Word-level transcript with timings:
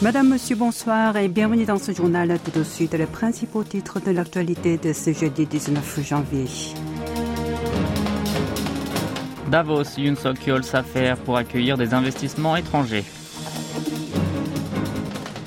Madame, 0.00 0.28
Monsieur, 0.28 0.54
bonsoir 0.54 1.16
et 1.16 1.26
bienvenue 1.26 1.64
dans 1.64 1.78
ce 1.78 1.90
journal. 1.90 2.38
Tout 2.44 2.56
de 2.56 2.62
suite, 2.62 2.94
les 2.94 3.06
principaux 3.06 3.64
titres 3.64 3.98
de 3.98 4.12
l'actualité 4.12 4.76
de 4.76 4.92
ce 4.92 5.12
jeudi 5.12 5.44
19 5.44 6.06
janvier. 6.06 6.44
Davos, 9.50 9.98
Yoon 9.98 10.14
Suk-yeol 10.14 10.62
s'affaire 10.62 11.16
pour 11.16 11.36
accueillir 11.36 11.76
des 11.76 11.94
investissements 11.94 12.54
étrangers. 12.54 13.04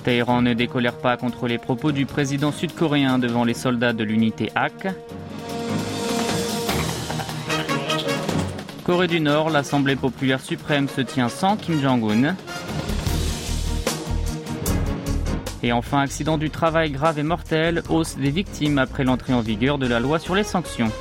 Téhéran 0.04 0.42
ne 0.42 0.54
décolère 0.54 0.98
pas 0.98 1.16
contre 1.16 1.48
les 1.48 1.58
propos 1.58 1.94
du 1.94 2.06
président 2.06 2.52
sud-coréen 2.52 3.20
devant 3.20 3.46
les 3.46 3.54
soldats 3.54 3.94
de 3.94 4.04
l'unité 4.04 4.52
HAK. 4.54 4.88
Corée 8.84 9.08
du 9.08 9.22
Nord, 9.22 9.50
l'Assemblée 9.50 9.96
populaire 9.96 10.42
suprême 10.42 10.90
se 10.90 11.00
tient 11.00 11.30
sans 11.30 11.56
Kim 11.56 11.80
Jong-un. 11.80 12.36
Et 15.64 15.72
enfin, 15.72 16.00
accident 16.00 16.38
du 16.38 16.50
travail 16.50 16.92
grave 16.92 17.20
et 17.20 17.24
mortel, 17.24 17.84
hausse 17.90 18.18
des 18.18 18.32
victimes 18.32 18.78
après 18.78 19.04
l'entrée 19.04 19.34
en 19.34 19.42
vigueur 19.42 19.78
de 19.78 19.88
la 19.88 20.00
loi 20.00 20.20
sur 20.20 20.36
les 20.36 20.44
sanctions. 20.44 20.92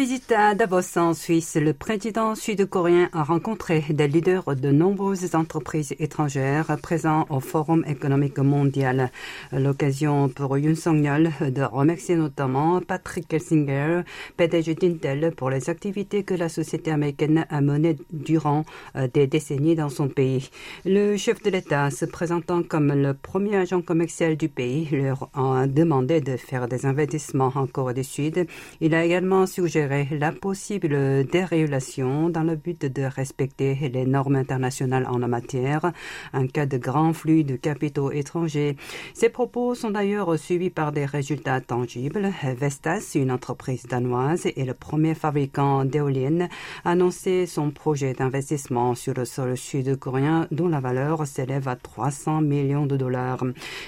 Visite 0.00 0.32
à 0.32 0.54
Davos 0.54 0.96
en 0.96 1.12
Suisse, 1.12 1.58
le 1.60 1.74
président 1.74 2.34
sud-coréen 2.34 3.10
a 3.12 3.22
rencontré 3.22 3.84
des 3.90 4.08
leaders 4.08 4.56
de 4.56 4.70
nombreuses 4.70 5.34
entreprises 5.34 5.94
étrangères 5.98 6.74
présents 6.80 7.26
au 7.28 7.40
Forum 7.40 7.84
économique 7.86 8.38
mondial. 8.38 9.12
L'occasion 9.52 10.30
pour 10.30 10.56
Yoon 10.56 10.74
Song-yeol 10.74 11.28
de 11.42 11.62
remercier 11.62 12.16
notamment 12.16 12.80
Patrick 12.80 13.28
Kelsinger, 13.28 14.00
PDG 14.38 14.74
d'Intel, 14.74 15.34
pour 15.36 15.50
les 15.50 15.68
activités 15.68 16.22
que 16.22 16.32
la 16.32 16.48
société 16.48 16.90
américaine 16.90 17.44
a 17.50 17.60
menées 17.60 17.98
durant 18.10 18.64
euh, 18.96 19.06
des 19.12 19.26
décennies 19.26 19.74
dans 19.74 19.90
son 19.90 20.08
pays. 20.08 20.48
Le 20.86 21.18
chef 21.18 21.42
de 21.42 21.50
l'État, 21.50 21.90
se 21.90 22.06
présentant 22.06 22.62
comme 22.62 22.94
le 22.94 23.12
premier 23.12 23.56
agent 23.56 23.82
commercial 23.82 24.38
du 24.38 24.48
pays, 24.48 24.88
leur 24.92 25.28
a 25.34 25.66
demandé 25.66 26.22
de 26.22 26.38
faire 26.38 26.68
des 26.68 26.86
investissements 26.86 27.52
en 27.54 27.66
Corée 27.66 27.92
du 27.92 28.04
Sud. 28.04 28.46
Il 28.80 28.94
a 28.94 29.04
également 29.04 29.44
suggéré 29.46 29.89
la 29.90 30.30
possible 30.30 31.24
dérégulation 31.24 32.28
dans 32.28 32.44
le 32.44 32.54
but 32.54 32.86
de 32.86 33.02
respecter 33.02 33.74
les 33.92 34.06
normes 34.06 34.36
internationales 34.36 35.06
en 35.10 35.18
la 35.18 35.26
matière 35.26 35.92
en 36.32 36.46
cas 36.46 36.66
de 36.66 36.78
grand 36.78 37.12
flux 37.12 37.42
de 37.42 37.56
capitaux 37.56 38.12
étrangers. 38.12 38.76
Ces 39.14 39.30
propos 39.30 39.74
sont 39.74 39.90
d'ailleurs 39.90 40.38
suivis 40.38 40.70
par 40.70 40.92
des 40.92 41.06
résultats 41.06 41.60
tangibles. 41.60 42.30
Vestas, 42.56 43.12
une 43.16 43.32
entreprise 43.32 43.86
danoise 43.86 44.46
et 44.46 44.64
le 44.64 44.74
premier 44.74 45.14
fabricant 45.14 45.84
d'éoliennes, 45.84 46.48
a 46.84 46.90
annoncé 46.90 47.46
son 47.46 47.70
projet 47.70 48.12
d'investissement 48.12 48.94
sur 48.94 49.14
le 49.14 49.24
sol 49.24 49.56
sud-coréen 49.56 50.46
dont 50.52 50.68
la 50.68 50.80
valeur 50.80 51.26
s'élève 51.26 51.66
à 51.66 51.74
300 51.74 52.42
millions 52.42 52.86
de 52.86 52.96
dollars. 52.96 53.44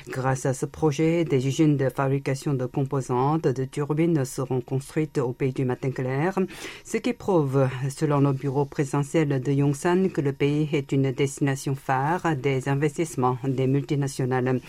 Grâce 0.08 0.46
à 0.46 0.52
ce 0.52 0.66
projet, 0.66 1.24
des 1.24 1.46
usines 1.46 1.76
de 1.76 1.88
fabrication 1.88 2.54
de 2.54 2.66
composantes 2.66 3.46
de 3.46 3.64
turbines 3.64 4.24
seront 4.24 4.60
construites 4.60 5.18
au 5.18 5.32
pays 5.32 5.52
du 5.52 5.64
matin 5.64 5.91
clair, 5.92 6.38
ce 6.84 6.96
qui 6.98 7.12
prouve, 7.12 7.68
selon 7.88 8.20
le 8.20 8.32
bureau 8.32 8.64
présidentiel 8.64 9.40
de 9.40 9.52
Yongsan, 9.52 10.08
que 10.10 10.20
le 10.20 10.32
pays 10.32 10.68
est 10.72 10.92
une 10.92 11.12
destination 11.12 11.74
phare 11.74 12.36
des 12.36 12.68
investissements 12.68 13.38
des 13.44 13.66
multinationales. 13.66 14.60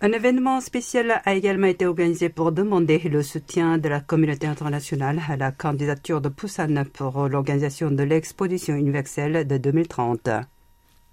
Un 0.00 0.12
événement 0.12 0.60
spécial 0.60 1.20
a 1.24 1.34
également 1.34 1.66
été 1.66 1.86
organisé 1.86 2.28
pour 2.28 2.52
demander 2.52 2.98
le 2.98 3.22
soutien 3.22 3.78
de 3.78 3.88
la 3.88 4.00
communauté 4.00 4.46
internationale 4.46 5.20
à 5.28 5.36
la 5.36 5.52
candidature 5.52 6.20
de 6.20 6.28
Busan 6.28 6.84
pour 6.92 7.28
l'organisation 7.28 7.90
de 7.90 8.02
l'exposition 8.02 8.74
universelle 8.74 9.46
de 9.46 9.58
2030. 9.58 10.30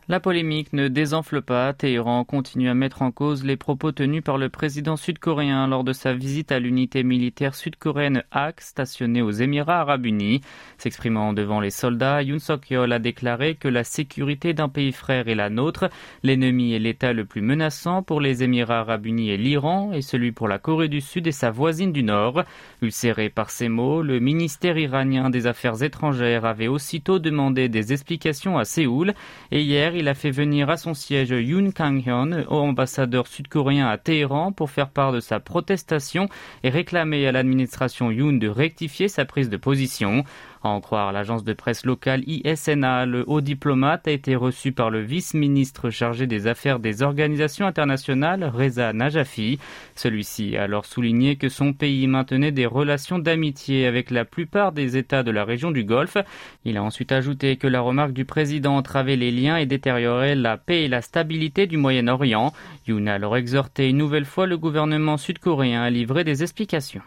La 0.07 0.19
polémique 0.19 0.71
ne 0.71 0.87
désenfle 0.87 1.41
pas. 1.41 1.73
Téhéran 1.73 2.25
continue 2.25 2.69
à 2.69 2.75
mettre 2.75 3.01
en 3.01 3.09
cause 3.09 3.43
les 3.43 3.57
propos 3.57 3.91
tenus 3.91 4.21
par 4.23 4.37
le 4.37 4.49
président 4.49 4.97
sud-coréen 4.97 5.65
lors 5.65 5.83
de 5.83 5.93
sa 5.93 6.13
visite 6.13 6.51
à 6.51 6.59
l'unité 6.59 7.01
militaire 7.01 7.55
sud-coréenne 7.55 8.21
HAK 8.31 8.61
stationnée 8.61 9.23
aux 9.23 9.31
Émirats 9.31 9.79
arabes 9.79 10.05
unis. 10.05 10.41
S'exprimant 10.77 11.33
devant 11.33 11.59
les 11.59 11.71
soldats, 11.71 12.21
Yoon 12.21 12.37
Suk-yeol 12.37 12.93
a 12.93 12.99
déclaré 12.99 13.55
que 13.55 13.67
la 13.67 13.83
sécurité 13.83 14.53
d'un 14.53 14.69
pays 14.69 14.91
frère 14.91 15.27
est 15.27 15.33
la 15.33 15.49
nôtre. 15.49 15.89
L'ennemi 16.21 16.75
est 16.75 16.79
l'État 16.79 17.11
le 17.11 17.25
plus 17.25 17.41
menaçant 17.41 18.03
pour 18.03 18.21
les 18.21 18.43
Émirats 18.43 18.81
arabes 18.81 19.07
unis 19.07 19.31
et 19.31 19.37
l'Iran 19.37 19.91
et 19.91 20.03
celui 20.03 20.31
pour 20.31 20.47
la 20.47 20.59
Corée 20.59 20.87
du 20.87 21.01
Sud 21.01 21.25
et 21.25 21.31
sa 21.31 21.49
voisine 21.49 21.91
du 21.91 22.03
Nord. 22.03 22.43
Ulcéré 22.83 23.29
par 23.29 23.49
ces 23.49 23.69
mots, 23.69 24.03
le 24.03 24.19
ministère 24.19 24.77
iranien 24.77 25.31
des 25.31 25.47
Affaires 25.47 25.81
étrangères 25.81 26.45
avait 26.45 26.67
aussitôt 26.67 27.17
demandé 27.17 27.69
des 27.69 27.91
explications 27.91 28.59
à 28.59 28.65
Séoul 28.65 29.15
et 29.49 29.63
hier 29.63 29.94
il 29.97 30.07
a 30.07 30.13
fait 30.13 30.31
venir 30.31 30.69
à 30.69 30.77
son 30.77 30.93
siège 30.93 31.29
Yoon 31.29 31.71
Kang-hyun, 31.71 32.45
ambassadeur 32.47 33.27
sud-coréen 33.27 33.87
à 33.87 33.97
Téhéran, 33.97 34.51
pour 34.51 34.69
faire 34.69 34.89
part 34.89 35.11
de 35.11 35.19
sa 35.19 35.39
protestation 35.39 36.27
et 36.63 36.69
réclamer 36.69 37.25
à 37.27 37.31
l'administration 37.31 38.11
Yoon 38.11 38.33
de 38.33 38.47
rectifier 38.47 39.07
sa 39.07 39.25
prise 39.25 39.49
de 39.49 39.57
position. 39.57 40.23
À 40.65 40.69
en 40.69 40.81
croire 40.81 41.11
l'agence 41.11 41.43
de 41.43 41.53
presse 41.53 41.85
locale 41.85 42.23
ISNA, 42.25 43.05
le 43.05 43.23
haut 43.27 43.41
diplomate 43.41 44.07
a 44.07 44.11
été 44.11 44.35
reçu 44.35 44.71
par 44.71 44.89
le 44.89 44.99
vice-ministre 44.99 45.91
chargé 45.91 46.25
des 46.25 46.47
affaires 46.47 46.79
des 46.79 47.03
organisations 47.03 47.67
internationales, 47.67 48.51
Reza 48.51 48.91
Najafi. 48.91 49.59
Celui-ci 49.95 50.57
a 50.57 50.63
alors 50.63 50.87
souligné 50.87 51.35
que 51.35 51.49
son 51.49 51.71
pays 51.73 52.07
maintenait 52.07 52.51
des 52.51 52.65
relations 52.65 53.19
d'amitié 53.19 53.85
avec 53.85 54.09
la 54.09 54.25
plupart 54.25 54.71
des 54.71 54.97
États 54.97 55.21
de 55.21 55.29
la 55.29 55.45
région 55.45 55.69
du 55.69 55.83
Golfe. 55.83 56.17
Il 56.63 56.77
a 56.77 56.83
ensuite 56.83 57.11
ajouté 57.11 57.57
que 57.57 57.67
la 57.67 57.81
remarque 57.81 58.13
du 58.13 58.25
président 58.25 58.75
entravait 58.75 59.17
les 59.17 59.29
liens 59.29 59.57
et 59.57 59.67
détériorait 59.67 60.33
la 60.33 60.57
paix 60.57 60.85
et 60.85 60.87
la 60.87 61.03
stabilité 61.03 61.67
du 61.67 61.77
Moyen-Orient. 61.77 62.53
Yoon 62.87 63.05
a 63.05 63.13
alors 63.13 63.37
exhorté 63.37 63.87
une 63.87 63.97
nouvelle 63.97 64.25
fois 64.25 64.47
le 64.47 64.57
gouvernement 64.57 65.17
sud-coréen 65.17 65.83
à 65.83 65.91
livrer 65.91 66.23
des 66.23 66.41
explications. 66.41 67.03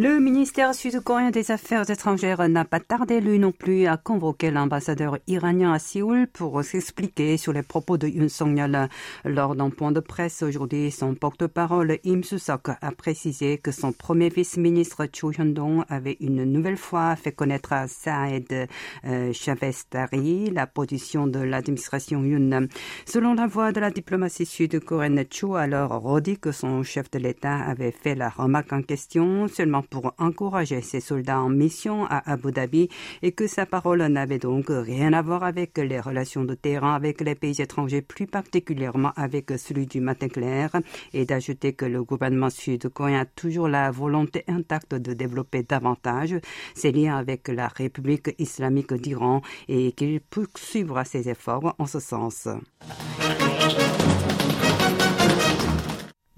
Le 0.00 0.20
ministère 0.20 0.76
sud-coréen 0.76 1.32
des 1.32 1.50
Affaires 1.50 1.90
étrangères 1.90 2.48
n'a 2.48 2.64
pas 2.64 2.78
tardé 2.78 3.20
lui 3.20 3.40
non 3.40 3.50
plus 3.50 3.86
à 3.86 3.96
convoquer 3.96 4.52
l'ambassadeur 4.52 5.18
iranien 5.26 5.72
à 5.72 5.80
Séoul 5.80 6.28
pour 6.28 6.62
s'expliquer 6.62 7.36
sur 7.36 7.52
les 7.52 7.64
propos 7.64 7.98
de 7.98 8.06
Yoon 8.06 8.28
Song-yeol. 8.28 8.88
Lors 9.24 9.56
d'un 9.56 9.70
point 9.70 9.90
de 9.90 9.98
presse 9.98 10.44
aujourd'hui, 10.44 10.92
son 10.92 11.16
porte-parole 11.16 11.98
Im 12.06 12.22
Su-sok 12.22 12.68
a 12.80 12.92
précisé 12.92 13.58
que 13.58 13.72
son 13.72 13.90
premier 13.90 14.28
vice-ministre 14.28 15.08
Cho 15.12 15.32
Hyun-dong 15.32 15.82
avait 15.88 16.16
une 16.20 16.44
nouvelle 16.44 16.76
fois 16.76 17.16
fait 17.16 17.32
connaître 17.32 17.72
à 17.72 17.88
Saed 17.88 18.68
euh, 19.04 19.32
Chavez-Tari 19.32 20.50
la 20.52 20.68
position 20.68 21.26
de 21.26 21.40
l'administration 21.40 22.22
Yoon. 22.22 22.68
Selon 23.04 23.34
la 23.34 23.48
voix 23.48 23.72
de 23.72 23.80
la 23.80 23.90
diplomatie 23.90 24.46
sud-coréenne, 24.46 25.24
Cho 25.28 25.56
a 25.56 25.62
alors 25.62 26.00
redit 26.00 26.38
que 26.38 26.52
son 26.52 26.84
chef 26.84 27.10
de 27.10 27.18
l'État 27.18 27.56
avait 27.56 27.90
fait 27.90 28.14
la 28.14 28.28
remarque 28.28 28.72
en 28.72 28.82
question 28.82 29.48
seulement 29.48 29.82
pour 29.90 30.14
encourager 30.18 30.80
ses 30.80 31.00
soldats 31.00 31.40
en 31.40 31.48
mission 31.48 32.06
à 32.06 32.30
Abu 32.30 32.52
Dhabi 32.52 32.88
et 33.22 33.32
que 33.32 33.46
sa 33.46 33.66
parole 33.66 34.02
n'avait 34.06 34.38
donc 34.38 34.66
rien 34.68 35.12
à 35.12 35.22
voir 35.22 35.44
avec 35.44 35.76
les 35.78 36.00
relations 36.00 36.44
de 36.44 36.54
terrain 36.54 36.94
avec 36.94 37.20
les 37.20 37.34
pays 37.34 37.60
étrangers, 37.60 38.02
plus 38.02 38.26
particulièrement 38.26 39.12
avec 39.16 39.50
celui 39.58 39.86
du 39.86 40.00
matin 40.00 40.28
clair, 40.28 40.70
et 41.12 41.24
d'ajouter 41.24 41.72
que 41.72 41.84
le 41.84 42.02
gouvernement 42.02 42.50
sud-coréen 42.50 43.20
a 43.20 43.24
toujours 43.24 43.68
la 43.68 43.90
volonté 43.90 44.44
intacte 44.48 44.94
de 44.94 45.14
développer 45.14 45.62
davantage 45.62 46.36
ses 46.74 46.92
liens 46.92 47.16
avec 47.16 47.48
la 47.48 47.68
République 47.68 48.34
islamique 48.38 48.92
d'Iran 48.94 49.42
et 49.68 49.92
qu'il 49.92 50.20
poursuivra 50.20 51.04
ses 51.04 51.28
efforts 51.28 51.74
en 51.78 51.86
ce 51.86 52.00
sens. 52.00 52.48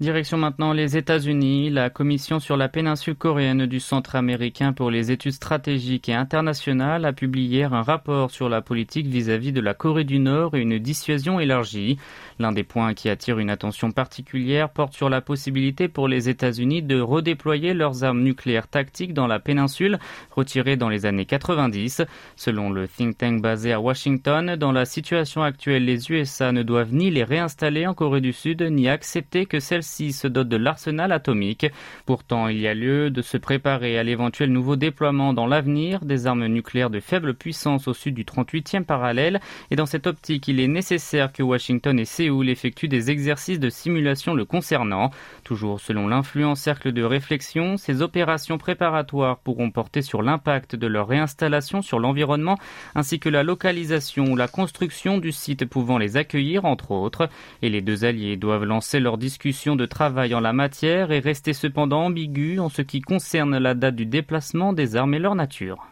Direction 0.01 0.39
maintenant 0.39 0.73
les 0.73 0.97
États-Unis. 0.97 1.69
La 1.69 1.91
Commission 1.91 2.39
sur 2.39 2.57
la 2.57 2.69
péninsule 2.69 3.13
coréenne 3.13 3.67
du 3.67 3.79
Centre 3.79 4.15
américain 4.15 4.73
pour 4.73 4.89
les 4.89 5.11
études 5.11 5.33
stratégiques 5.33 6.09
et 6.09 6.15
internationales 6.15 7.05
a 7.05 7.13
publié 7.13 7.59
hier 7.59 7.73
un 7.75 7.83
rapport 7.83 8.31
sur 8.31 8.49
la 8.49 8.61
politique 8.61 9.05
vis-à-vis 9.05 9.51
de 9.51 9.61
la 9.61 9.75
Corée 9.75 10.03
du 10.03 10.17
Nord 10.17 10.55
et 10.55 10.61
une 10.61 10.79
dissuasion 10.79 11.39
élargie. 11.39 11.99
L'un 12.39 12.51
des 12.51 12.63
points 12.63 12.95
qui 12.95 13.09
attire 13.09 13.37
une 13.37 13.51
attention 13.51 13.91
particulière 13.91 14.71
porte 14.71 14.95
sur 14.95 15.07
la 15.07 15.21
possibilité 15.21 15.87
pour 15.87 16.07
les 16.07 16.29
États-Unis 16.29 16.81
de 16.81 16.99
redéployer 16.99 17.75
leurs 17.75 18.03
armes 18.03 18.23
nucléaires 18.23 18.67
tactiques 18.67 19.13
dans 19.13 19.27
la 19.27 19.39
péninsule, 19.39 19.99
retirées 20.31 20.77
dans 20.77 20.89
les 20.89 21.05
années 21.05 21.25
90. 21.25 22.01
Selon 22.35 22.71
le 22.71 22.87
think 22.87 23.19
tank 23.19 23.39
basé 23.39 23.71
à 23.71 23.79
Washington, 23.79 24.55
dans 24.55 24.71
la 24.71 24.85
situation 24.85 25.43
actuelle, 25.43 25.85
les 25.85 26.09
USA 26.09 26.51
ne 26.51 26.63
doivent 26.63 26.95
ni 26.95 27.11
les 27.11 27.23
réinstaller 27.23 27.85
en 27.85 27.93
Corée 27.93 28.21
du 28.21 28.33
Sud, 28.33 28.63
ni 28.63 28.89
accepter 28.89 29.45
que 29.45 29.59
celles 29.59 29.83
Russie 29.91 30.13
se 30.13 30.27
dote 30.27 30.47
de 30.47 30.55
l'arsenal 30.55 31.11
atomique. 31.11 31.65
Pourtant, 32.05 32.47
il 32.47 32.59
y 32.61 32.67
a 32.67 32.73
lieu 32.73 33.09
de 33.09 33.21
se 33.21 33.35
préparer 33.35 33.99
à 33.99 34.03
l'éventuel 34.03 34.49
nouveau 34.49 34.77
déploiement 34.77 35.33
dans 35.33 35.47
l'avenir 35.47 36.05
des 36.05 36.27
armes 36.27 36.45
nucléaires 36.45 36.89
de 36.89 37.01
faible 37.01 37.33
puissance 37.33 37.89
au 37.89 37.93
sud 37.93 38.15
du 38.15 38.23
38e 38.23 38.85
parallèle. 38.85 39.41
Et 39.69 39.75
dans 39.75 39.85
cette 39.85 40.07
optique, 40.07 40.47
il 40.47 40.61
est 40.61 40.69
nécessaire 40.69 41.33
que 41.33 41.43
Washington 41.43 41.99
et 41.99 42.05
Séoul 42.05 42.47
effectuent 42.47 42.87
des 42.87 43.11
exercices 43.11 43.59
de 43.59 43.69
simulation 43.69 44.33
le 44.33 44.45
concernant. 44.45 45.11
Toujours 45.43 45.81
selon 45.81 46.07
l'influent 46.07 46.55
cercle 46.55 46.93
de 46.93 47.03
réflexion, 47.03 47.75
ces 47.75 48.01
opérations 48.01 48.57
préparatoires 48.57 49.39
pourront 49.39 49.71
porter 49.71 50.01
sur 50.01 50.21
l'impact 50.21 50.77
de 50.77 50.87
leur 50.87 51.09
réinstallation 51.09 51.81
sur 51.81 51.99
l'environnement 51.99 52.57
ainsi 52.95 53.19
que 53.19 53.29
la 53.29 53.43
localisation 53.43 54.25
ou 54.31 54.35
la 54.37 54.47
construction 54.47 55.17
du 55.17 55.33
site 55.33 55.65
pouvant 55.65 55.97
les 55.97 56.15
accueillir 56.15 56.63
entre 56.63 56.91
autres. 56.91 57.29
Et 57.61 57.69
les 57.69 57.81
deux 57.81 58.05
alliés 58.05 58.37
doivent 58.37 58.63
lancer 58.63 59.01
leur 59.01 59.17
discussion 59.17 59.75
travail 59.85 60.33
en 60.33 60.39
la 60.39 60.53
matière 60.53 61.11
et 61.11 61.19
rester 61.19 61.53
cependant 61.53 62.05
ambigus 62.05 62.59
en 62.59 62.69
ce 62.69 62.81
qui 62.81 63.01
concerne 63.01 63.57
la 63.57 63.73
date 63.73 63.95
du 63.95 64.05
déplacement 64.05 64.73
des 64.73 64.95
armes 64.95 65.13
et 65.13 65.19
leur 65.19 65.35
nature. 65.35 65.90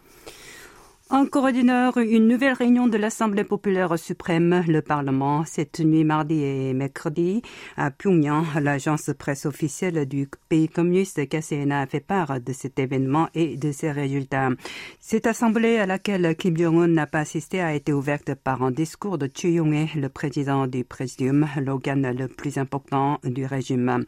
En 1.12 1.26
Corée 1.26 1.54
du 1.54 1.64
Nord, 1.64 1.98
une 1.98 2.28
nouvelle 2.28 2.54
réunion 2.54 2.86
de 2.86 2.96
l'Assemblée 2.96 3.44
populaire 3.44 3.98
suprême, 3.98 4.64
le 4.68 4.84
Parlement, 4.84 5.44
cette 5.44 5.80
nuit 5.80 6.04
mardi 6.04 6.44
et 6.44 6.72
mercredi 6.76 7.42
à 7.78 7.90
Pyongyang. 7.90 8.46
L'agence 8.62 9.10
presse 9.18 9.48
officielle 9.48 10.06
du 10.06 10.30
pays 10.50 10.70
communiste 10.70 11.28
KCNA 11.28 11.82
a 11.82 11.88
fait 11.88 12.00
part 12.00 12.40
de 12.40 12.54
cet 12.54 12.78
événement 12.78 13.28
et 13.34 13.58
de 13.58 13.72
ses 13.72 13.92
résultats. 13.92 14.52
Cette 15.00 15.26
assemblée 15.26 15.80
à 15.80 15.88
laquelle 15.88 16.36
Kim 16.36 16.56
Jong-un 16.56 16.86
n'a 16.86 17.08
pas 17.08 17.22
assisté 17.22 17.60
a 17.60 17.74
été 17.74 17.92
ouverte 17.92 18.36
par 18.36 18.62
un 18.62 18.70
discours 18.70 19.18
de 19.18 19.28
Choo 19.34 19.48
Yong-hee, 19.48 19.90
le 19.96 20.10
président 20.10 20.68
du 20.68 20.84
Présidium, 20.84 21.48
l'organe 21.60 22.16
le 22.16 22.28
plus 22.28 22.60
important 22.60 23.18
du 23.24 23.48
régime. 23.48 24.06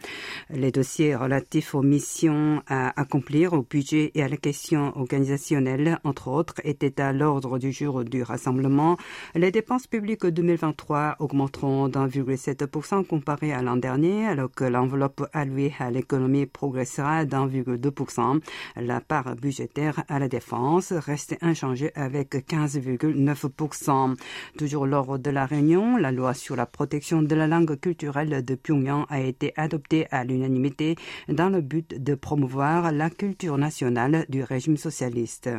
Les 0.51 0.71
dossiers 0.71 1.15
relatifs 1.15 1.73
aux 1.73 1.81
missions 1.81 2.61
à 2.67 2.93
accomplir, 3.01 3.53
au 3.53 3.63
budget 3.63 4.11
et 4.13 4.21
à 4.21 4.27
la 4.27 4.37
question 4.37 4.95
organisationnelle, 4.95 5.97
entre 6.03 6.27
autres, 6.27 6.61
étaient 6.63 6.90
à 6.99 7.13
l'ordre 7.13 7.59
du 7.59 7.71
jour 7.71 8.03
du 8.03 8.23
rassemblement. 8.23 8.97
Les 9.35 9.51
dépenses 9.51 9.87
publiques 9.87 10.25
2023 10.25 11.17
augmenteront 11.19 11.87
d'1,7% 11.87 13.05
comparé 13.05 13.53
à 13.53 13.61
l'an 13.61 13.77
dernier, 13.77 14.27
alors 14.27 14.51
que 14.51 14.63
l'enveloppe 14.63 15.27
allouée 15.33 15.73
à 15.79 15.91
l'économie 15.91 16.45
progressera 16.45 17.25
d'1,2%. 17.25 18.41
La 18.75 19.01
part 19.01 19.35
budgétaire 19.35 20.03
à 20.07 20.19
la 20.19 20.27
défense 20.27 20.91
reste 20.91 21.37
inchangée 21.41 21.91
avec 21.95 22.35
15,9%. 22.35 24.15
Toujours 24.57 24.85
lors 24.85 25.19
de 25.19 25.29
la 25.29 25.45
réunion, 25.45 25.97
la 25.97 26.11
loi 26.11 26.33
sur 26.33 26.55
la 26.55 26.65
protection 26.65 27.21
de 27.21 27.35
la 27.35 27.47
langue 27.47 27.79
culturelle 27.79 28.43
de 28.43 28.55
Pyongyang 28.55 29.05
a 29.09 29.19
été 29.19 29.53
adoptée 29.55 30.07
à 30.11 30.23
l'unanimité 30.23 30.95
dans 31.27 31.49
le 31.49 31.61
but 31.61 32.01
de 32.01 32.15
promouvoir 32.15 32.91
la 32.91 33.09
culture 33.09 33.57
nationale 33.57 34.25
du 34.29 34.43
régime 34.43 34.77
socialiste. 34.77 35.49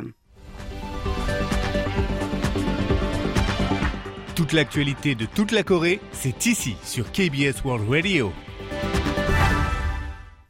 Toute 4.35 4.53
l'actualité 4.53 5.13
de 5.13 5.27
toute 5.27 5.51
la 5.51 5.61
Corée, 5.61 5.99
c'est 6.11 6.47
ici 6.47 6.75
sur 6.83 7.11
KBS 7.11 7.63
World 7.63 7.87
Radio. 7.87 8.33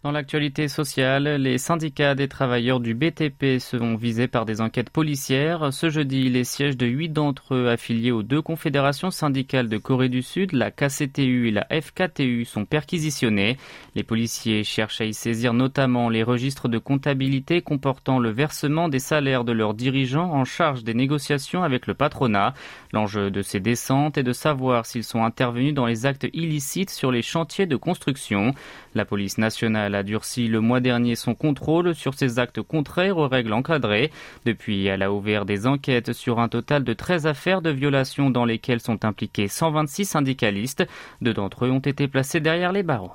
Dans 0.03 0.11
l'actualité 0.11 0.67
sociale, 0.67 1.41
les 1.41 1.57
syndicats 1.57 2.13
des 2.13 2.27
travailleurs 2.27 2.81
du 2.81 2.93
BTP 2.93 3.59
seront 3.59 3.95
visés 3.95 4.27
par 4.27 4.45
des 4.45 4.59
enquêtes 4.59 4.89
policières. 4.89 5.71
Ce 5.71 5.89
jeudi, 5.89 6.27
les 6.27 6.43
sièges 6.43 6.75
de 6.75 6.85
huit 6.85 7.07
d'entre 7.07 7.55
eux 7.55 7.69
affiliés 7.69 8.11
aux 8.11 8.21
deux 8.21 8.41
confédérations 8.41 9.11
syndicales 9.11 9.69
de 9.69 9.77
Corée 9.77 10.09
du 10.09 10.21
Sud, 10.21 10.51
la 10.51 10.71
KCTU 10.71 11.47
et 11.47 11.51
la 11.51 11.65
FKTU, 11.71 12.43
sont 12.43 12.65
perquisitionnés. 12.65 13.55
Les 13.95 14.03
policiers 14.03 14.65
cherchent 14.65 14.99
à 14.99 15.05
y 15.05 15.13
saisir 15.13 15.53
notamment 15.53 16.09
les 16.09 16.23
registres 16.23 16.67
de 16.67 16.79
comptabilité 16.79 17.61
comportant 17.61 18.19
le 18.19 18.29
versement 18.29 18.89
des 18.89 18.99
salaires 18.99 19.45
de 19.45 19.53
leurs 19.53 19.73
dirigeants 19.73 20.33
en 20.33 20.43
charge 20.43 20.83
des 20.83 20.95
négociations 20.95 21.63
avec 21.63 21.87
le 21.87 21.93
patronat. 21.93 22.53
L'enjeu 22.91 23.31
de 23.31 23.41
ces 23.41 23.61
descentes 23.61 24.17
est 24.17 24.23
de 24.23 24.33
savoir 24.33 24.85
s'ils 24.85 25.05
sont 25.05 25.23
intervenus 25.23 25.73
dans 25.73 25.85
les 25.85 26.05
actes 26.05 26.27
illicites 26.33 26.89
sur 26.89 27.09
les 27.09 27.21
chantiers 27.21 27.67
de 27.67 27.77
construction. 27.77 28.53
La 28.95 29.05
police 29.05 29.37
nationale 29.37 29.92
a 29.95 30.03
durci 30.03 30.47
le 30.47 30.59
mois 30.59 30.79
dernier 30.79 31.15
son 31.15 31.35
contrôle 31.35 31.95
sur 31.95 32.13
ces 32.13 32.39
actes 32.39 32.61
contraires 32.61 33.17
aux 33.17 33.27
règles 33.27 33.53
encadrées. 33.53 34.11
Depuis, 34.45 34.85
elle 34.85 35.01
a 35.01 35.11
ouvert 35.11 35.45
des 35.45 35.67
enquêtes 35.67 36.13
sur 36.13 36.39
un 36.39 36.49
total 36.49 36.83
de 36.83 36.93
13 36.93 37.27
affaires 37.27 37.61
de 37.61 37.69
violation 37.69 38.29
dans 38.29 38.45
lesquelles 38.45 38.81
sont 38.81 39.05
impliqués 39.05 39.47
126 39.47 40.05
syndicalistes. 40.05 40.85
Deux 41.21 41.33
d'entre 41.33 41.65
eux 41.65 41.71
ont 41.71 41.79
été 41.79 42.07
placés 42.07 42.39
derrière 42.39 42.71
les 42.71 42.83
barreaux. 42.83 43.13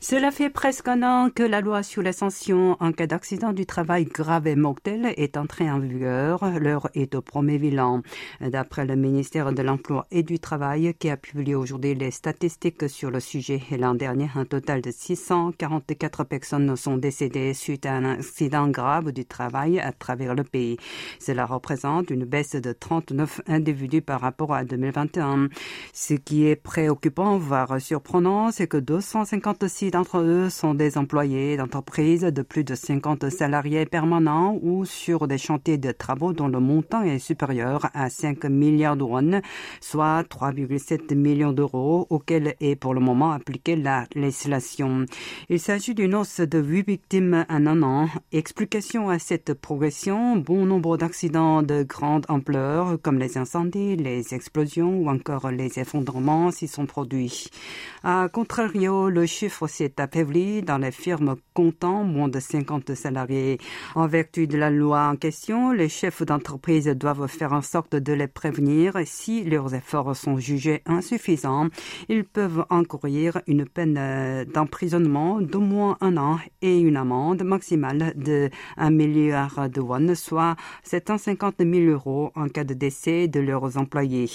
Cela 0.00 0.30
fait 0.30 0.48
presque 0.48 0.86
un 0.86 1.02
an 1.02 1.28
que 1.28 1.42
la 1.42 1.60
loi 1.60 1.82
sur 1.82 2.02
l'ascension 2.02 2.76
en 2.78 2.92
cas 2.92 3.08
d'accident 3.08 3.52
du 3.52 3.66
travail 3.66 4.04
grave 4.04 4.46
et 4.46 4.54
mortel 4.54 5.12
est 5.16 5.36
entrée 5.36 5.68
en 5.68 5.80
vigueur. 5.80 6.48
L'heure 6.60 6.88
est 6.94 7.16
au 7.16 7.20
premier 7.20 7.58
bilan. 7.58 8.02
D'après 8.40 8.86
le 8.86 8.94
ministère 8.94 9.52
de 9.52 9.60
l'Emploi 9.60 10.06
et 10.12 10.22
du 10.22 10.38
Travail 10.38 10.94
qui 10.94 11.10
a 11.10 11.16
publié 11.16 11.56
aujourd'hui 11.56 11.96
les 11.96 12.12
statistiques 12.12 12.88
sur 12.88 13.10
le 13.10 13.18
sujet, 13.18 13.60
l'an 13.76 13.94
dernier, 13.94 14.28
un 14.36 14.44
total 14.44 14.82
de 14.82 14.92
644 14.92 16.22
personnes 16.22 16.76
sont 16.76 16.96
décédées 16.96 17.52
suite 17.52 17.84
à 17.84 17.94
un 17.94 18.04
accident 18.04 18.68
grave 18.68 19.10
du 19.10 19.24
travail 19.24 19.80
à 19.80 19.90
travers 19.90 20.36
le 20.36 20.44
pays. 20.44 20.76
Cela 21.18 21.44
représente 21.44 22.10
une 22.10 22.24
baisse 22.24 22.54
de 22.54 22.72
39 22.72 23.40
individus 23.48 24.02
par 24.02 24.20
rapport 24.20 24.54
à 24.54 24.62
2021. 24.64 25.48
Ce 25.92 26.14
qui 26.14 26.46
est 26.46 26.56
préoccupant, 26.56 27.36
voire 27.36 27.80
surprenant, 27.80 28.52
c'est 28.52 28.68
que 28.68 28.76
256 28.76 29.87
d'entre 29.90 30.18
eux 30.18 30.50
sont 30.50 30.74
des 30.74 30.98
employés 30.98 31.56
d'entreprises 31.56 32.22
de 32.22 32.42
plus 32.42 32.64
de 32.64 32.74
50 32.74 33.30
salariés 33.30 33.86
permanents 33.86 34.58
ou 34.62 34.84
sur 34.84 35.28
des 35.28 35.38
chantiers 35.38 35.78
de 35.78 35.92
travaux 35.92 36.32
dont 36.32 36.48
le 36.48 36.60
montant 36.60 37.02
est 37.02 37.18
supérieur 37.18 37.90
à 37.94 38.10
5 38.10 38.44
milliards 38.44 38.96
de 38.96 39.02
won, 39.02 39.40
soit 39.80 40.22
3,7 40.22 41.14
millions 41.14 41.52
d'euros, 41.52 42.06
auxquels 42.10 42.54
est 42.60 42.76
pour 42.76 42.94
le 42.94 43.00
moment 43.00 43.32
appliquée 43.32 43.76
la 43.76 44.06
législation. 44.14 45.06
Il 45.48 45.60
s'agit 45.60 45.94
d'une 45.94 46.14
hausse 46.14 46.40
de 46.40 46.58
8 46.58 46.86
victimes 46.86 47.44
en 47.48 47.66
un 47.66 47.82
an. 47.82 48.08
Explication 48.32 49.08
à 49.08 49.18
cette 49.18 49.54
progression, 49.54 50.36
bon 50.36 50.66
nombre 50.66 50.96
d'accidents 50.96 51.62
de 51.62 51.82
grande 51.82 52.26
ampleur, 52.28 52.98
comme 53.02 53.18
les 53.18 53.38
incendies, 53.38 53.96
les 53.96 54.34
explosions 54.34 54.98
ou 54.98 55.08
encore 55.08 55.50
les 55.50 55.78
effondrements 55.78 56.50
s'y 56.50 56.68
sont 56.68 56.86
produits. 56.86 57.48
A 58.04 58.28
contrario, 58.28 59.08
le 59.10 59.26
chiffre 59.26 59.66
s'est 59.78 60.00
affaibli 60.00 60.60
dans 60.62 60.78
les 60.78 60.90
firmes 60.90 61.36
comptant 61.54 62.02
moins 62.02 62.26
de 62.26 62.40
50 62.40 62.96
salariés. 62.96 63.58
En 63.94 64.08
vertu 64.08 64.48
de 64.48 64.58
la 64.58 64.70
loi 64.70 65.06
en 65.06 65.14
question, 65.14 65.70
les 65.70 65.88
chefs 65.88 66.22
d'entreprise 66.24 66.88
doivent 66.88 67.28
faire 67.28 67.52
en 67.52 67.62
sorte 67.62 67.94
de 67.94 68.12
les 68.12 68.26
prévenir. 68.26 68.94
Si 69.04 69.44
leurs 69.44 69.76
efforts 69.76 70.16
sont 70.16 70.38
jugés 70.38 70.82
insuffisants, 70.84 71.68
ils 72.08 72.24
peuvent 72.24 72.64
encourir 72.70 73.40
une 73.46 73.66
peine 73.66 74.44
d'emprisonnement 74.52 75.40
d'au 75.40 75.60
moins 75.60 75.96
un 76.00 76.16
an 76.16 76.40
et 76.60 76.80
une 76.80 76.96
amende 76.96 77.44
maximale 77.44 78.14
de 78.16 78.50
1 78.78 78.90
milliard 78.90 79.70
de 79.70 79.80
won, 79.80 80.12
soit 80.16 80.56
750 80.82 81.54
000 81.60 81.72
euros 81.92 82.32
en 82.34 82.48
cas 82.48 82.64
de 82.64 82.74
décès 82.74 83.28
de 83.28 83.38
leurs 83.38 83.78
employés. 83.78 84.28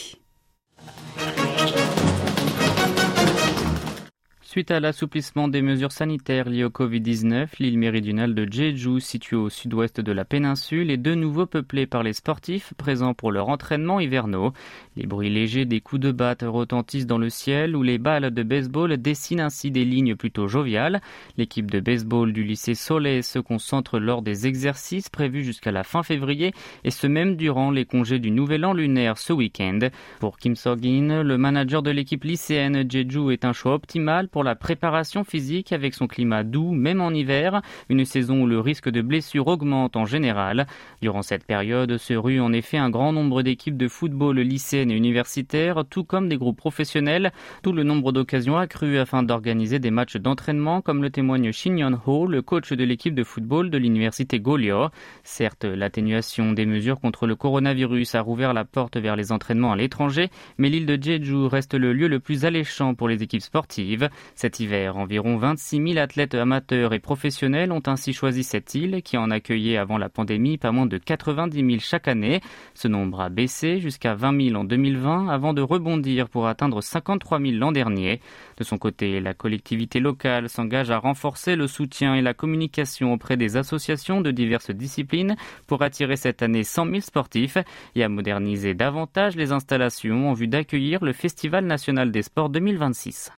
Suite 4.53 4.69
à 4.69 4.79
l'assouplissement 4.79 5.47
des 5.47 5.63
mesures 5.63 5.91
sanitaires 5.91 6.47
liées 6.47 6.63
au 6.63 6.69
Covid-19, 6.69 7.47
l'île 7.57 7.79
méridionale 7.79 8.35
de 8.35 8.47
Jeju, 8.47 8.99
située 8.99 9.35
au 9.35 9.49
sud-ouest 9.49 9.99
de 9.99 10.11
la 10.11 10.25
péninsule, 10.25 10.91
est 10.91 10.97
de 10.97 11.15
nouveau 11.15 11.47
peuplée 11.47 11.87
par 11.87 12.03
les 12.03 12.13
sportifs 12.13 12.75
présents 12.77 13.15
pour 13.15 13.31
leur 13.31 13.49
entraînement 13.49 13.99
hivernaux. 13.99 14.53
Les 14.95 15.07
bruits 15.07 15.31
légers 15.31 15.65
des 15.65 15.81
coups 15.81 16.01
de 16.01 16.11
batte 16.11 16.45
retentissent 16.47 17.07
dans 17.07 17.17
le 17.17 17.31
ciel 17.31 17.75
où 17.75 17.81
les 17.81 17.97
balles 17.97 18.29
de 18.29 18.43
baseball 18.43 18.95
dessinent 18.97 19.39
ainsi 19.39 19.71
des 19.71 19.85
lignes 19.85 20.15
plutôt 20.15 20.47
joviales. 20.47 21.01
L'équipe 21.35 21.71
de 21.71 21.79
baseball 21.79 22.31
du 22.31 22.43
lycée 22.43 22.75
Soleil 22.75 23.23
se 23.23 23.39
concentre 23.39 23.97
lors 23.97 24.21
des 24.21 24.45
exercices 24.45 25.09
prévus 25.09 25.43
jusqu'à 25.43 25.71
la 25.71 25.83
fin 25.83 26.03
février 26.03 26.53
et 26.83 26.91
ce 26.91 27.07
même 27.07 27.37
durant 27.37 27.71
les 27.71 27.85
congés 27.85 28.19
du 28.19 28.29
Nouvel 28.29 28.65
An 28.65 28.73
lunaire 28.73 29.17
ce 29.17 29.33
week-end. 29.33 29.79
Pour 30.19 30.37
Kim 30.37 30.55
Sogin, 30.55 31.23
le 31.23 31.37
manager 31.39 31.81
de 31.81 31.89
l'équipe 31.89 32.23
lycéenne 32.23 32.85
Jeju 32.87 33.33
est 33.33 33.45
un 33.45 33.53
choix 33.53 33.73
optimal 33.73 34.27
pour 34.27 34.42
la 34.43 34.55
préparation 34.55 35.23
physique 35.23 35.71
avec 35.71 35.93
son 35.93 36.07
climat 36.07 36.43
doux, 36.43 36.71
même 36.71 37.01
en 37.01 37.11
hiver, 37.11 37.61
une 37.89 38.05
saison 38.05 38.41
où 38.41 38.47
le 38.47 38.59
risque 38.59 38.89
de 38.89 39.01
blessure 39.01 39.47
augmente 39.47 39.95
en 39.95 40.05
général. 40.05 40.67
Durant 41.01 41.21
cette 41.21 41.45
période 41.45 41.97
se 41.97 42.13
rue 42.13 42.39
en 42.39 42.53
effet 42.53 42.77
un 42.77 42.89
grand 42.89 43.13
nombre 43.13 43.41
d'équipes 43.41 43.77
de 43.77 43.87
football 43.87 44.39
lycéennes 44.39 44.91
et 44.91 44.95
universitaires, 44.95 45.83
tout 45.89 46.03
comme 46.03 46.29
des 46.29 46.37
groupes 46.37 46.57
professionnels, 46.57 47.31
tout 47.61 47.71
le 47.71 47.83
nombre 47.83 48.11
d'occasions 48.11 48.57
accrues 48.57 48.97
afin 48.97 49.23
d'organiser 49.23 49.79
des 49.79 49.91
matchs 49.91 50.17
d'entraînement, 50.17 50.81
comme 50.81 51.01
le 51.01 51.09
témoigne 51.09 51.51
Shin 51.51 51.77
Yeon-ho, 51.77 52.27
le 52.27 52.41
coach 52.41 52.71
de 52.73 52.83
l'équipe 52.83 53.15
de 53.15 53.23
football 53.23 53.69
de 53.69 53.77
l'université 53.77 54.39
Goryeo. 54.39 54.89
Certes, 55.23 55.65
l'atténuation 55.65 56.51
des 56.51 56.65
mesures 56.65 56.99
contre 56.99 57.27
le 57.27 57.35
coronavirus 57.35 58.15
a 58.15 58.21
rouvert 58.21 58.53
la 58.53 58.65
porte 58.65 58.97
vers 58.97 59.15
les 59.15 59.31
entraînements 59.31 59.71
à 59.71 59.75
l'étranger, 59.75 60.29
mais 60.57 60.69
l'île 60.69 60.85
de 60.85 61.01
Jeju 61.01 61.47
reste 61.47 61.73
le 61.73 61.93
lieu 61.93 62.07
le 62.07 62.19
plus 62.19 62.45
alléchant 62.45 62.95
pour 62.95 63.07
les 63.07 63.23
équipes 63.23 63.41
sportives. 63.41 64.09
Cet 64.35 64.59
hiver, 64.59 64.97
environ 64.97 65.37
26 65.37 65.93
000 65.93 65.97
athlètes 65.97 66.33
amateurs 66.33 66.93
et 66.93 66.99
professionnels 66.99 67.71
ont 67.71 67.83
ainsi 67.85 68.13
choisi 68.13 68.43
cette 68.43 68.73
île 68.75 69.01
qui 69.03 69.17
en 69.17 69.29
accueillait 69.29 69.77
avant 69.77 69.97
la 69.97 70.09
pandémie 70.09 70.57
pas 70.57 70.71
moins 70.71 70.85
de 70.85 70.97
90 70.97 71.57
000 71.57 71.69
chaque 71.79 72.07
année. 72.07 72.41
Ce 72.73 72.87
nombre 72.87 73.21
a 73.21 73.29
baissé 73.29 73.79
jusqu'à 73.79 74.15
20 74.15 74.49
000 74.49 74.59
en 74.59 74.63
2020 74.63 75.29
avant 75.29 75.53
de 75.53 75.61
rebondir 75.61 76.29
pour 76.29 76.47
atteindre 76.47 76.81
53 76.81 77.39
000 77.39 77.51
l'an 77.57 77.71
dernier. 77.71 78.21
De 78.57 78.63
son 78.63 78.77
côté, 78.77 79.19
la 79.19 79.33
collectivité 79.33 79.99
locale 79.99 80.49
s'engage 80.49 80.91
à 80.91 80.97
renforcer 80.97 81.55
le 81.55 81.67
soutien 81.67 82.15
et 82.15 82.21
la 82.21 82.33
communication 82.33 83.13
auprès 83.13 83.37
des 83.37 83.57
associations 83.57 84.21
de 84.21 84.31
diverses 84.31 84.71
disciplines 84.71 85.35
pour 85.67 85.81
attirer 85.83 86.15
cette 86.15 86.41
année 86.41 86.63
100 86.63 86.85
000 86.85 86.99
sportifs 87.01 87.57
et 87.95 88.03
à 88.03 88.09
moderniser 88.09 88.73
davantage 88.73 89.35
les 89.35 89.51
installations 89.51 90.29
en 90.29 90.33
vue 90.33 90.47
d'accueillir 90.47 91.03
le 91.03 91.13
Festival 91.13 91.65
national 91.65 92.11
des 92.11 92.23
sports 92.23 92.49
2026. 92.49 93.31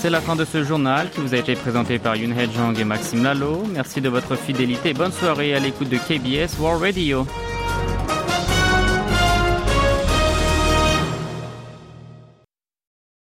C'est 0.00 0.10
la 0.10 0.20
fin 0.20 0.36
de 0.36 0.44
ce 0.44 0.62
journal 0.62 1.10
qui 1.10 1.20
vous 1.20 1.34
a 1.34 1.38
été 1.38 1.56
présenté 1.56 1.98
par 1.98 2.14
Yoon 2.14 2.30
Hee 2.30 2.48
Jong 2.54 2.78
et 2.78 2.84
Maxime 2.84 3.24
Lalo. 3.24 3.64
Merci 3.74 4.00
de 4.00 4.08
votre 4.08 4.36
fidélité. 4.36 4.94
Bonne 4.94 5.10
soirée 5.10 5.56
à 5.56 5.58
l'écoute 5.58 5.88
de 5.88 5.96
KBS 5.96 6.56
World 6.60 6.82
Radio. 6.82 7.26